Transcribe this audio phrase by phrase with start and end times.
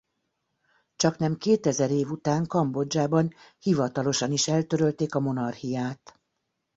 [0.95, 6.19] Csaknem kétezer év után Kambodzsában hivatalosan is eltörölték a monarchiát.